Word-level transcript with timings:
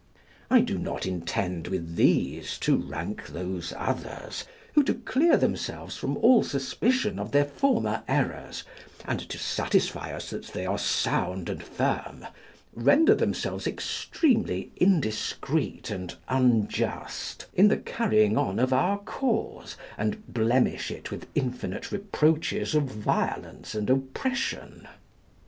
I 0.49 0.61
do 0.61 0.79
not 0.79 1.05
intend 1.05 1.67
with 1.67 1.95
these 1.95 2.57
to 2.61 2.75
rank 2.75 3.27
those 3.27 3.71
others, 3.77 4.45
who 4.73 4.81
to 4.85 4.95
clear 4.95 5.37
themselves 5.37 5.95
from 5.95 6.17
all 6.17 6.41
suspicion 6.41 7.19
of 7.19 7.31
their 7.31 7.45
former 7.45 8.01
errors 8.07 8.63
and 9.05 9.19
to 9.29 9.37
satisfy 9.37 10.11
us 10.11 10.31
that 10.31 10.45
they 10.47 10.65
are 10.65 10.79
sound 10.79 11.49
and 11.49 11.61
firm, 11.61 12.25
render 12.73 13.13
themselves 13.13 13.67
extremely 13.67 14.71
indiscreet 14.77 15.91
and 15.91 16.15
unjust, 16.27 17.45
in 17.53 17.67
the 17.67 17.77
carrying 17.77 18.39
on 18.39 18.59
our 18.59 18.97
cause, 18.97 19.77
and 19.99 20.25
blemish 20.33 20.89
it 20.89 21.11
with 21.11 21.27
infinite 21.35 21.91
reproaches 21.91 22.73
of 22.73 22.85
violence 22.85 23.75
and 23.75 23.87
oppression. 23.87 24.87